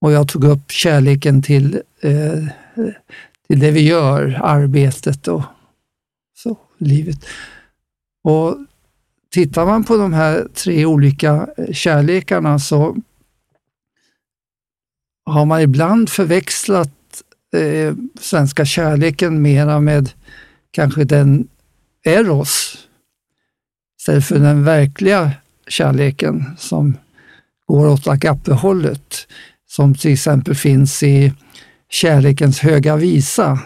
[0.00, 2.44] Och jag tog upp kärleken till, eh,
[3.46, 5.42] till det vi gör, arbetet och
[6.36, 7.24] så, livet.
[8.24, 8.56] Och
[9.30, 12.96] tittar man på de här tre olika eh, kärlekarna så
[15.24, 17.22] har man ibland förväxlat
[17.54, 20.10] eh, svenska kärleken mera med
[20.70, 21.48] kanske den
[22.04, 22.78] eros
[24.00, 25.32] istället för den verkliga
[25.68, 26.96] kärleken som
[27.66, 29.28] går åt agape-hållet
[29.70, 31.32] som till exempel finns i
[31.90, 33.58] Kärlekens höga visa.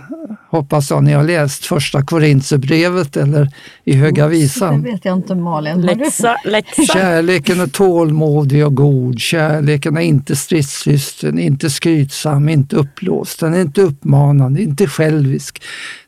[0.51, 3.49] Hoppas jag ni har läst första Korintierbrevet eller
[3.85, 4.83] i Höga Det visan.
[4.83, 5.81] vet jag inte Malin.
[5.81, 6.83] Läxa, läxa.
[6.83, 9.21] Kärleken är tålmodig och god.
[9.21, 13.41] Kärleken är inte stridslysten, inte skrytsam, inte uppblåst.
[13.41, 15.63] Den är inte uppmanande, inte självisk.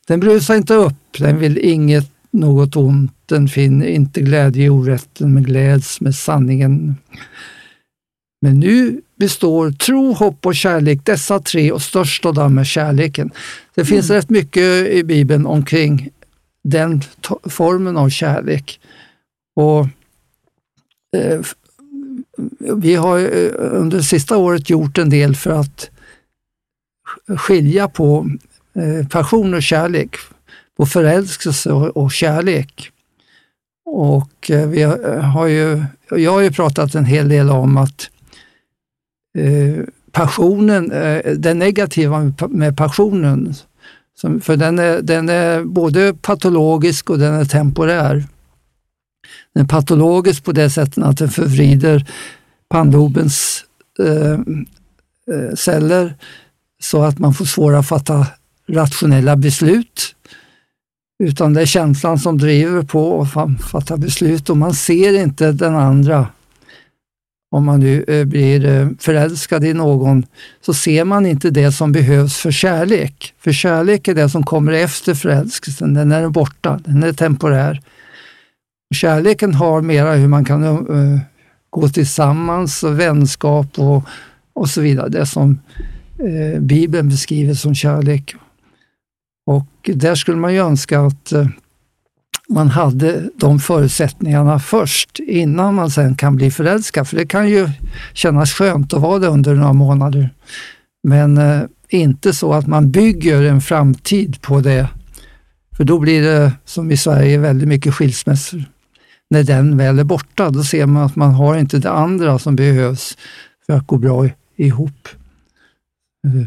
[0.06, 3.12] Den brusar inte upp, den vill inget något ont.
[3.26, 6.96] Den finner inte glädje i orätten, men gläds med sanningen.
[8.46, 13.30] Men nu består tro, hopp och kärlek, dessa tre och störst av dem är kärleken.
[13.74, 16.08] Det finns rätt mycket i Bibeln omkring
[16.64, 17.02] den
[17.44, 18.80] formen av kärlek.
[19.56, 19.80] Och
[21.16, 21.40] eh,
[22.76, 25.90] Vi har eh, under det sista året gjort en del för att
[27.28, 28.30] sk- skilja på
[28.74, 30.16] eh, passion och kärlek,
[30.76, 32.90] på förälskelse och, och kärlek.
[33.86, 38.00] Och eh, vi har, har ju, jag har ju pratat en hel del om att
[38.00, 38.15] eh,
[39.36, 43.54] Eh, passionen, eh, den det negativa med passionen,
[44.40, 48.24] för den är, den är både patologisk och den är temporär.
[49.54, 52.06] Den är patologisk på det sättet att den förvrider
[52.68, 53.64] pannlobens
[53.98, 54.32] eh,
[55.36, 56.14] eh, celler
[56.82, 58.26] så att man får svårare att fatta
[58.68, 60.14] rationella beslut.
[61.18, 65.76] Utan det är känslan som driver på att fatta beslut och man ser inte den
[65.76, 66.26] andra.
[67.50, 70.26] Om man nu eh, blir eh, förälskad i någon
[70.60, 73.34] så ser man inte det som behövs för kärlek.
[73.38, 77.82] För kärlek är det som kommer efter förälskelsen, den är borta, den är temporär.
[78.94, 81.18] Kärleken har mera hur man kan uh,
[81.70, 84.04] gå tillsammans, och vänskap och,
[84.52, 85.08] och så vidare.
[85.08, 85.60] Det som
[86.22, 88.34] uh, Bibeln beskriver som kärlek.
[89.46, 91.48] Och där skulle man ju önska att uh,
[92.48, 97.08] man hade de förutsättningarna först innan man sen kan bli förälskad.
[97.08, 97.70] För det kan ju
[98.12, 100.30] kännas skönt att vara det under några månader.
[101.02, 104.88] Men eh, inte så att man bygger en framtid på det.
[105.76, 108.64] För då blir det, som i Sverige, väldigt mycket skilsmässor.
[109.30, 112.56] när den väl är borta, då ser man att man har inte det andra som
[112.56, 113.16] behövs
[113.66, 115.08] för att gå bra ihop.
[116.26, 116.46] Eh,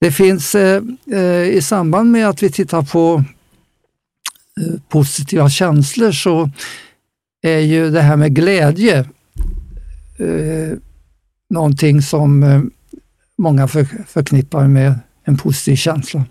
[0.00, 3.24] det finns eh, eh, i samband med att vi tittar på
[4.60, 6.50] Eh, positiva känslor så
[7.42, 8.98] är ju det här med glädje
[10.18, 10.78] eh,
[11.50, 12.62] någonting som eh,
[13.38, 16.24] många för, förknippar med en positiv känsla.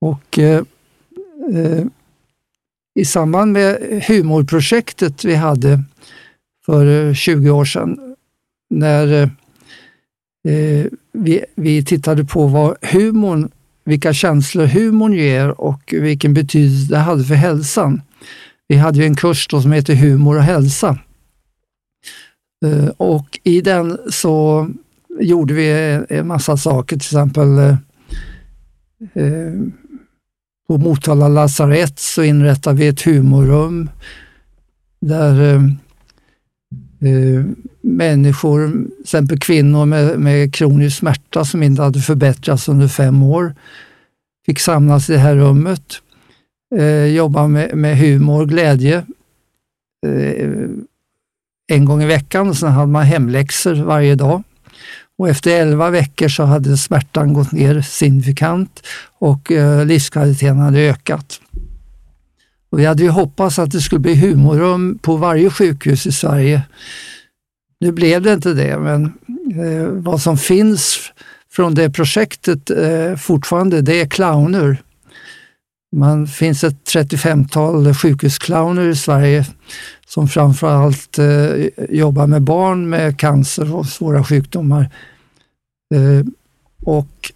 [0.00, 0.62] Och eh,
[1.54, 1.84] eh,
[2.94, 5.82] i samband med humorprojektet vi hade
[6.66, 8.16] för eh, 20 år sedan,
[8.70, 9.22] när
[10.48, 13.50] eh, vi, vi tittade på vad humorn,
[13.84, 18.02] vilka känslor humorn ger och vilken betydelse det hade för hälsan.
[18.68, 20.98] Vi hade ju en kurs då som heter Humor och hälsa.
[22.64, 24.68] Eh, och i den så
[25.20, 25.68] gjorde vi
[26.08, 27.76] en massa saker, till exempel eh,
[29.14, 29.52] eh,
[30.68, 33.90] på Motala lasarett så inrättade vi ett humorrum
[35.00, 35.60] där
[37.82, 43.54] människor, till exempel kvinnor med, med kronisk smärta som inte hade förbättrats under fem år,
[44.46, 46.02] fick samlas i det här rummet,
[46.76, 49.06] eh, jobba med, med humor, glädje
[50.06, 50.50] eh,
[51.72, 54.42] en gång i veckan och sen hade man hemläxor varje dag.
[55.18, 58.86] Och efter elva veckor så hade smärtan gått ner signifikant
[59.18, 61.40] och eh, livskvaliteten hade ökat.
[62.70, 66.62] Och vi hade ju hoppats att det skulle bli humorrum på varje sjukhus i Sverige.
[67.82, 69.04] Nu blev det inte det, men
[69.64, 71.00] eh, vad som finns
[71.52, 74.82] från det projektet eh, fortfarande, det är clowner.
[75.96, 79.46] Man finns ett 35-tal sjukhusclowner i Sverige
[80.06, 84.90] som framförallt eh, jobbar med barn med cancer och svåra sjukdomar.
[85.94, 86.26] Eh,
[86.84, 87.32] och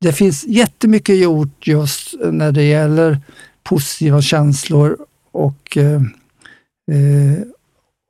[0.00, 3.18] det finns jättemycket gjort just när det gäller
[3.62, 4.96] positiva känslor
[5.32, 6.02] och, eh,
[6.96, 7.42] eh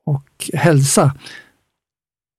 [0.07, 1.13] och hälsa.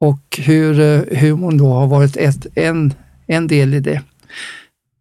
[0.02, 2.94] Och hur eh, humorn då har varit ett, en,
[3.28, 4.02] en del i det.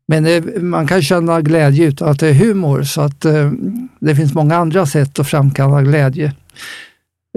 [0.09, 3.53] Men det, man kan känna glädje utan att det är humor, så att eh,
[4.01, 6.35] det finns många andra sätt att framkalla glädje.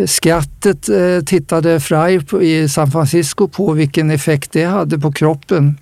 [0.06, 5.78] Skrattet eh, tittade Fry på, i San Francisco på vilken effekt det hade på kroppen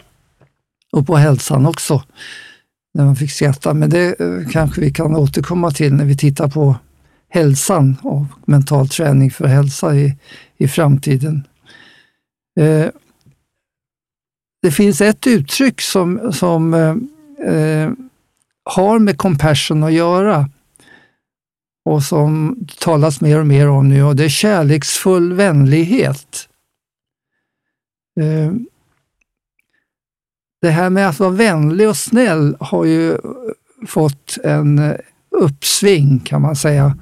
[0.92, 2.04] och på hälsan också,
[2.94, 3.74] när man fick skratta.
[3.74, 6.76] Men det eh, kanske vi kan återkomma till när vi tittar på
[7.30, 10.18] hälsan och mental träning för hälsa i,
[10.58, 11.44] i framtiden.
[12.60, 12.88] Eh,
[14.62, 16.96] det finns ett uttryck som, som eh,
[17.54, 17.92] eh,
[18.64, 20.50] har med compassion att göra
[21.86, 26.50] och som talas mer och mer om nu och det är kärleksfull vänlighet.
[28.20, 28.54] Eh,
[30.62, 33.18] det här med att vara vänlig och snäll har ju
[33.88, 34.98] fått en
[35.30, 36.98] uppsving kan man säga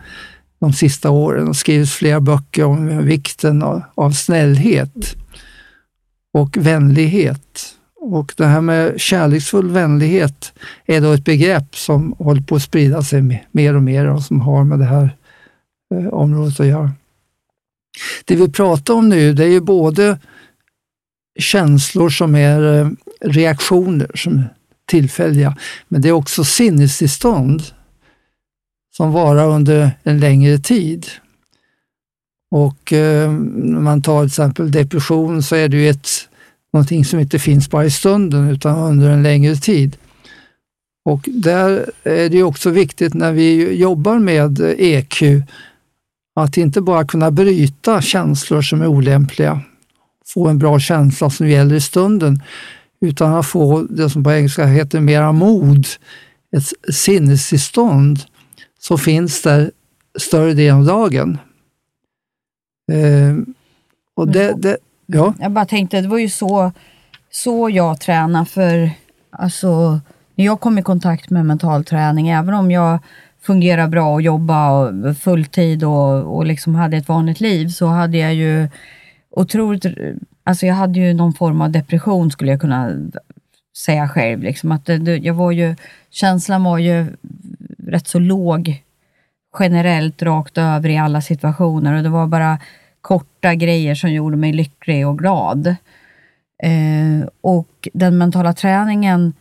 [0.59, 5.15] de sista åren och skrivit flera böcker om vikten av, av snällhet
[6.33, 7.75] och vänlighet.
[8.01, 10.53] Och det här med kärleksfull vänlighet
[10.85, 14.41] är då ett begrepp som håller på att sprida sig mer och mer och som
[14.41, 15.15] har med det här
[15.95, 16.91] eh, området att göra.
[18.25, 20.19] Det vi pratar om nu, det är ju både
[21.39, 22.89] känslor som är eh,
[23.21, 24.53] reaktioner, som är
[24.87, 27.63] tillfälliga, men det är också sinnestillstånd
[28.91, 31.07] som varar under en längre tid.
[32.51, 36.09] Och eh, när man tar till exempel depression så är det ju ett,
[36.73, 39.97] någonting som inte finns bara i stunden utan under en längre tid.
[41.05, 45.23] Och där är det också viktigt när vi jobbar med EQ
[46.35, 49.61] att inte bara kunna bryta känslor som är olämpliga,
[50.33, 52.43] få en bra känsla som gäller i stunden,
[53.01, 55.87] utan att få det som på engelska heter mera mod,
[56.57, 58.19] ett sinnestillstånd
[58.79, 59.71] som finns där
[60.19, 61.37] större delen av dagen.
[62.91, 63.35] Eh,
[64.15, 65.33] och det, det, ja.
[65.39, 66.71] Jag bara tänkte, det var ju så,
[67.31, 68.91] så jag tränade för
[69.29, 69.99] alltså,
[70.35, 72.99] när jag kom i kontakt med mental träning, även om jag
[73.41, 78.33] fungerar bra och jobbar fulltid och, och liksom hade ett vanligt liv, så hade jag
[78.33, 78.67] ju
[79.29, 79.85] otroligt,
[80.43, 82.91] alltså jag hade ju någon form av depression skulle jag kunna
[83.77, 84.43] säga själv.
[84.43, 85.75] Liksom, att det, jag var ju,
[86.09, 87.07] känslan var ju
[87.89, 88.83] rätt så låg
[89.59, 92.59] generellt rakt över i alla situationer och det var bara
[93.01, 95.67] korta grejer som gjorde mig lycklig och glad.
[96.63, 99.33] Eh, och den mentala träningen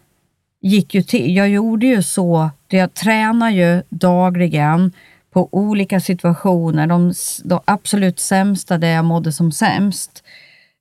[0.61, 1.37] gick ju till.
[1.37, 4.93] Jag gjorde ju så, jag tränar ju dagligen
[5.31, 6.87] på olika situationer.
[6.87, 7.13] De,
[7.45, 10.25] de absolut sämsta där jag mådde som sämst.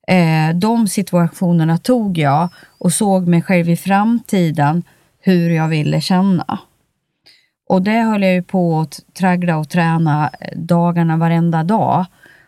[0.08, 4.84] Eh, de situationerna tog jag och såg mig själv i framtiden
[5.20, 6.60] hur jag ville känna.
[7.70, 12.06] Och det höll jag ju på att traggla och träna dagarna varenda dag.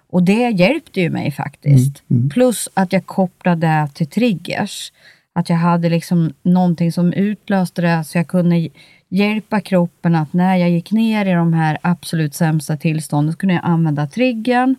[0.10, 2.04] Och det hjälpte ju mig faktiskt.
[2.34, 4.92] Plus att jag kopplade det till triggers.
[5.34, 8.70] Att jag hade liksom någonting som utlöste det så jag kunde
[9.10, 13.56] hjälpa kroppen att när jag gick ner i de här absolut sämsta tillstånden så kunde
[13.56, 14.76] jag använda triggern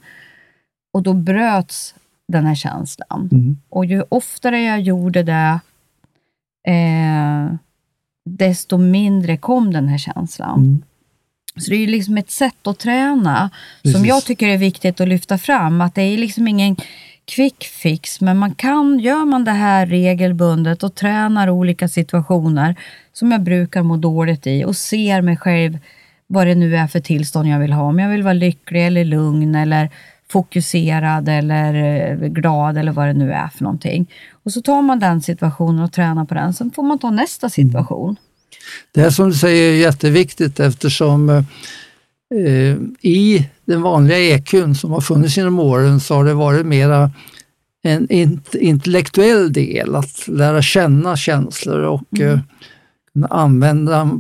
[0.92, 1.94] och då bröts
[2.28, 3.28] den här känslan.
[3.32, 3.56] Mm.
[3.68, 5.60] Och ju oftare jag gjorde det,
[6.66, 7.54] eh,
[8.36, 10.58] desto mindre kom den här känslan.
[10.58, 10.82] Mm.
[11.56, 13.50] Så det är ju liksom ett sätt att träna
[13.82, 14.08] som Precis.
[14.08, 15.80] jag tycker är viktigt att lyfta fram.
[15.80, 16.76] Att det är liksom ingen
[17.24, 22.74] quick fix, men man kan, gör man det här regelbundet och tränar olika situationer
[23.12, 25.78] som jag brukar må dåligt i och ser mig själv
[26.26, 27.82] vad det nu är för tillstånd jag vill ha.
[27.82, 29.90] Om jag vill vara lycklig eller lugn eller
[30.30, 34.10] fokuserad eller eh, glad eller vad det nu är för någonting.
[34.44, 36.54] Och så tar man den situationen och tränar på den.
[36.54, 38.16] Sen får man ta nästa situation.
[38.92, 45.00] Det här som du säger är jätteviktigt eftersom eh, i den vanliga EQn som har
[45.00, 47.10] funnits genom åren så har det varit mera
[47.82, 52.38] en int- intellektuell del, att lära känna känslor och eh,
[53.12, 54.10] kunna använda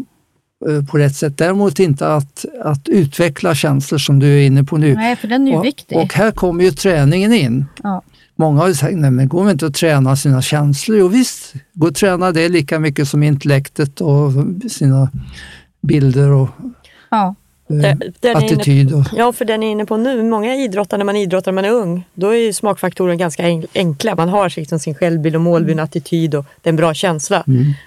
[0.90, 1.38] på rätt sätt.
[1.38, 4.94] Däremot inte att, att utveckla känslor som du är inne på nu.
[4.94, 5.98] Nej, för den är ju och, viktig.
[5.98, 7.64] och här kommer ju träningen in.
[7.82, 8.02] ja.
[8.36, 10.98] Många har ju sagt, nej men går det inte att träna sina känslor?
[10.98, 14.32] Jo visst, gå och träna det lika mycket som intellektet och
[14.70, 15.10] sina
[15.82, 16.48] bilder och
[17.10, 17.34] Ja.
[17.74, 18.92] Är ni inne- attityd.
[18.94, 21.62] Och, Ja, för det ni är inne på nu, många idrottare när man idrottar när
[21.62, 24.14] man är ung, då är ju smakfaktorerna ganska enk- enkla.
[24.16, 27.44] Man har liksom sin självbild och målbild och attityd och det är en bra känsla.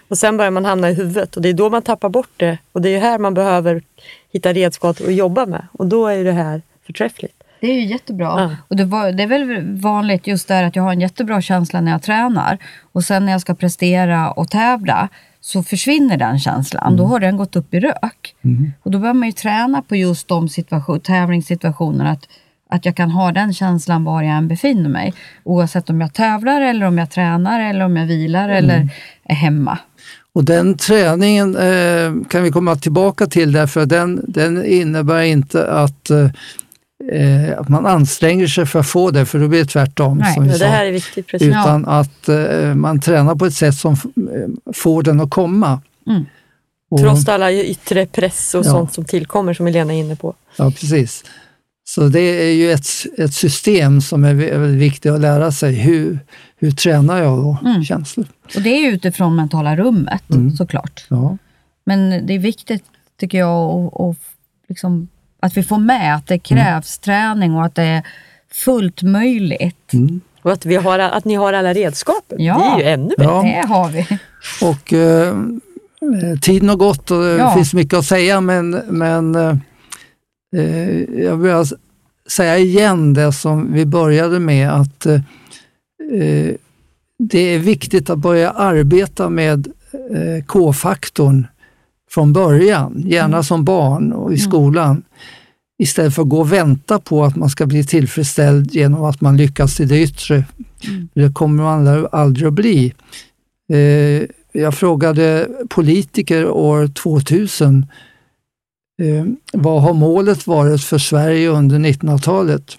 [0.07, 2.57] Och sen börjar man hamna i huvudet och det är då man tappar bort det.
[2.71, 3.81] Och det är här man behöver
[4.33, 5.67] hitta redskap att jobba med.
[5.71, 7.33] Och då är det här förträffligt.
[7.61, 8.25] Det är ju jättebra.
[8.25, 8.55] Ja.
[8.67, 11.81] Och det, var, det är väl vanligt just där att jag har en jättebra känsla
[11.81, 12.57] när jag tränar.
[12.91, 15.09] Och sen när jag ska prestera och tävla
[15.45, 16.97] så försvinner den känslan.
[16.97, 18.35] Då har den gått upp i rök.
[18.83, 22.11] Och då behöver man ju träna på just de situation, tävlingssituationerna.
[22.11, 22.27] Att,
[22.69, 25.13] att jag kan ha den känslan var jag än befinner mig.
[25.43, 28.89] Oavsett om jag tävlar eller om jag tränar eller om jag vilar eller
[29.23, 29.77] är hemma.
[30.33, 36.09] och den träningen eh, kan vi komma tillbaka till därför den, den innebär inte att,
[36.09, 36.29] eh,
[37.11, 40.17] eh, att man anstränger sig för att få det, för då blir det tvärtom.
[40.17, 40.65] Nej, som vi sa.
[40.65, 41.27] här är viktigt.
[41.27, 41.47] Precis.
[41.47, 45.81] utan att eh, man tränar på ett sätt som eh, får den att komma.
[46.07, 46.25] Mm.
[46.91, 48.71] Och- Trots alla yttre press och Ja.
[48.71, 50.33] sånt som tillkommer som Helena är inne på.
[50.57, 51.23] Ja, precis.
[51.85, 52.85] Så det är ju ett,
[53.17, 55.73] ett system som är vä- väldigt viktigt att lära sig.
[55.73, 56.19] Hur,
[56.57, 57.83] hur tränar jag då Mm.
[57.83, 58.25] känslor?
[58.55, 60.23] Och det är utifrån mentala rummet
[60.57, 61.05] såklart.
[61.09, 61.37] Ja.
[61.85, 62.83] Men det är viktigt,
[63.19, 64.15] tycker jag, och, och
[64.69, 65.07] liksom,
[65.43, 68.03] att vi får med att det krävs träning och att det är
[68.51, 69.93] fullt möjligt.
[69.93, 70.21] Mm.
[70.41, 72.43] Och att, vi har, att ni har alla redskapen.
[72.43, 72.57] Ja.
[72.77, 73.23] Det är ju ännu bättre.
[73.23, 73.41] Ja.
[73.43, 74.07] Det har vi.
[74.61, 75.27] Och eh,
[76.31, 77.53] eh, tiden har gått och det Ja.
[77.55, 79.55] finns mycket att säga men, men eh,
[80.55, 81.75] eh, jag vill alltså
[82.29, 85.21] säga igen det som vi började med att eh,
[86.13, 86.55] eh,
[87.19, 89.67] det är viktigt att börja arbeta med
[90.11, 91.47] eh, K-faktorn
[92.13, 95.03] från början, gärna som barn och i skolan.
[95.79, 99.37] Istället för att gå och vänta på att man ska bli tillfredsställd genom att man
[99.37, 100.45] lyckas i det yttre.
[101.13, 102.93] Det kommer man aldrig- att bli.
[103.69, 107.85] Eh, jag frågade politiker år 2000
[109.01, 112.77] eh, vad har målet varit för Sverige under 1900-talet?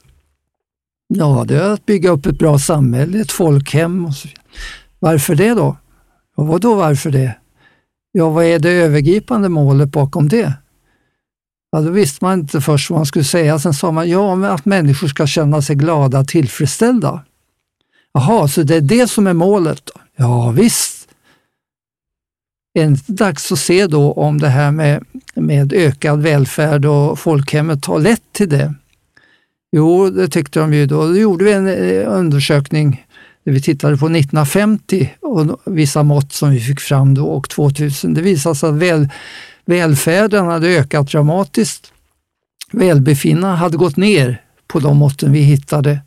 [1.09, 4.05] Ja, det är att bygga upp ett bra samhälle, ett folkhem.
[4.07, 4.12] Och.
[4.99, 5.76] Varför det då?
[6.37, 7.35] Ja, vadå varför det?
[8.17, 10.53] Ja, vad är det övergripande målet bakom det?
[11.71, 13.59] Ja, då visste man inte först vad man skulle säga.
[13.59, 17.25] Sen sa man ja, men att människor ska känna sig glada och tillfredsställda.
[18.12, 19.91] Jaha, så det är det som är målet?
[20.17, 21.09] Ja, visst.
[22.75, 25.05] Är det inte dags att se då om det här med,
[25.35, 28.75] med ökad välfärd och folkhemmet har lett till det?
[29.77, 31.07] Jo, det tyckte de ju då.
[31.07, 33.07] Då gjorde vi en eh, undersökning
[33.45, 38.14] vi tittade på 1950 och vissa mått som vi fick fram då och 2000.
[38.14, 39.09] Det visade sig att väl,
[39.64, 41.92] välfärden hade ökat dramatiskt.
[42.72, 46.01] Välbefinnandet hade gått ner på de måtten vi hittade.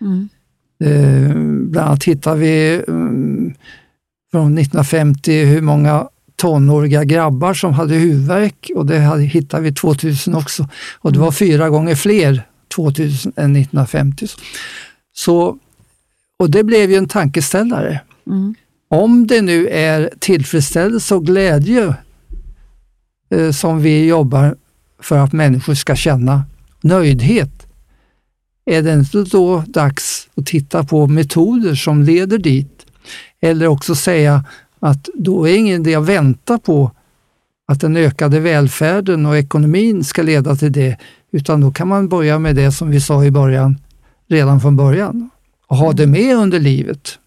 [0.00, 0.28] Mm.
[0.84, 1.34] Eh,
[1.70, 3.54] bland annat hittar vi mm,
[4.30, 10.34] från 1950 hur många tonåriga grabbar som hade huvudvärk och det hade, hittade vi 2000
[10.34, 10.68] också.
[10.98, 12.42] Och det var fyra gånger fler
[12.76, 14.26] 2000 än 1950.
[15.12, 15.58] Så,
[16.40, 18.00] och det blev ju en tankeställare.
[18.26, 18.54] Mm.
[18.88, 21.94] Om det nu är tillfredsställelse och glädje
[23.30, 24.56] eh, som vi jobbar
[25.02, 26.44] för att människor ska känna
[26.80, 27.66] nöjdhet,
[28.64, 32.86] är det inte då dags att titta på metoder som leder dit?
[33.40, 34.44] Eller också säga
[34.78, 36.90] att då är ingen idé att vänta på
[37.68, 40.96] att den ökade välfärden och ekonomin ska leda till det,
[41.32, 43.78] utan då kan man börja med det som vi sa i början,
[44.28, 45.30] redan från början
[45.70, 47.18] ha det med under livet.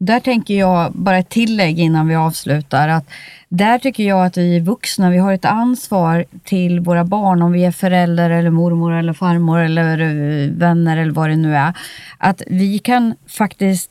[0.00, 3.10] Där tänker jag, bara ett tillägg innan vi avslutar, att
[3.48, 7.64] där tycker jag att vi vuxna, vi har ett ansvar till våra barn, om vi
[7.64, 11.72] är föräldrar, eller mormor eller farmor eller eh, vänner eller vad det nu är,
[12.18, 13.90] att vi kan faktiskt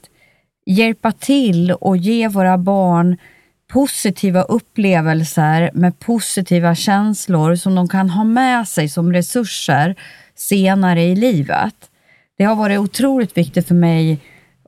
[0.66, 3.18] hjälpa till och ge våra barn
[3.68, 9.96] positiva upplevelser med positiva känslor som de kan ha med sig som resurser
[10.36, 11.76] senare i livet.
[12.38, 14.20] Det har varit otroligt viktigt för mig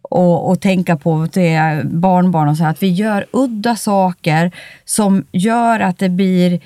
[0.01, 4.51] och, och tänka på till barnbarn och så här, att vi gör udda saker
[4.85, 6.59] som gör att det blir,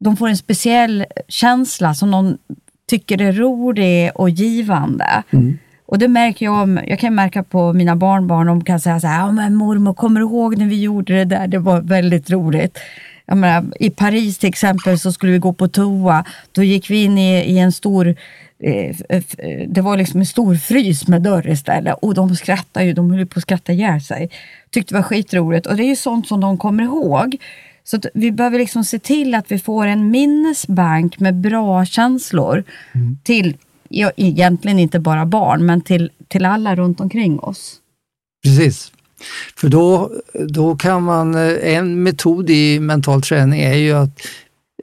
[0.00, 2.38] de får en speciell känsla som de
[2.90, 5.22] tycker är rolig och givande.
[5.86, 9.06] Och det märker jag, om- jag kan märka på mina barnbarn, de kan säga så
[9.06, 11.46] här, ja men mormor, kommer du ihåg när vi gjorde det där?
[11.46, 12.78] Det var väldigt roligt.
[13.26, 16.24] Menar, I Paris till exempel så skulle vi gå på toa.
[16.52, 18.14] Då gick vi in i, i en stor,
[19.68, 21.96] det var liksom en stor frys med dörr istället.
[22.02, 24.30] Och de skrattade ju, de höll på att skratta ihjäl sig.
[24.70, 25.66] Tyckte det var skitroligt.
[25.66, 27.36] Och det är ju sånt som de kommer ihåg.
[27.84, 32.64] Så vi behöver liksom se till att vi får en minnesbank med bra känslor
[33.22, 33.56] till,
[33.88, 37.76] ja, egentligen inte bara barn, men till, till alla runt omkring oss.
[38.44, 38.92] Precis.
[39.56, 40.10] För då,
[40.48, 44.20] då kan man, eh, en metod i mental träning är ju att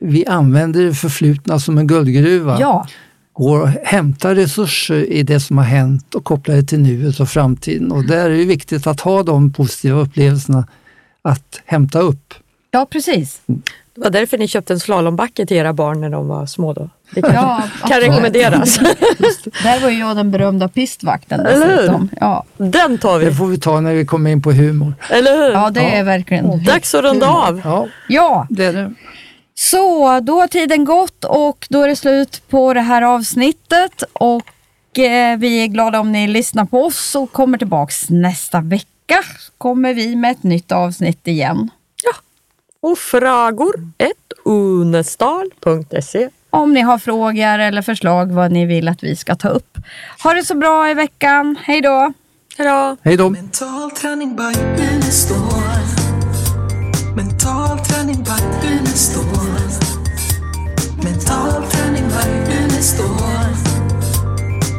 [0.01, 2.57] vi använder det förflutna som en guldgruva.
[2.59, 2.87] Ja,
[3.33, 7.29] Går och hämtar resurser i det som har hänt och kopplar det till nuet och
[7.29, 7.91] framtiden.
[7.91, 10.67] Och där är det viktigt att ha de positiva upplevelserna
[11.21, 12.33] att hämta upp.
[12.71, 13.41] ja precis.
[13.95, 16.89] Det var därför ni köpte en slalombacke till era barn när de var små då.
[17.13, 18.77] Det kan, Ja, kan rekommenderas.
[19.63, 21.75] Där var ju jag den berömda pistvakten Eller hur?
[21.77, 22.09] dessutom.
[22.21, 22.43] Ja.
[22.57, 24.93] Den tar Det vi, får vi ta när vi kommer in på humor.
[25.09, 25.51] eller hur?
[25.51, 26.63] ja, det är verkligen...
[26.63, 27.61] Dags att runda av.
[27.63, 28.93] Ja, Ja, det är det.
[29.61, 34.03] Så då har tiden gått och då är det slut på det här avsnittet.
[34.13, 39.23] Och eh, vi är glada om ni lyssnar på oss och kommer tillbaks nästa vecka.
[39.57, 41.69] Kommer vi med ett nytt avsnitt igen.
[42.81, 46.29] Och frågor ett unestal.se.
[46.49, 49.77] Om ni har frågor eller förslag vad ni vill att vi ska ta upp.
[50.23, 51.55] Ha det så bra i veckan.
[51.63, 52.13] Hej då!
[52.57, 52.97] Hejdå!
[53.01, 53.29] Hej då!
[54.35, 55.80] By Unestål.
[57.15, 59.59] Mental träning, backlinen står.
[61.03, 63.55] Mental träning, backlinen står.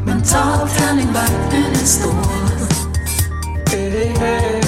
[0.07, 2.69] Mental träning, backlinen står.
[3.71, 4.62] Hey, hey.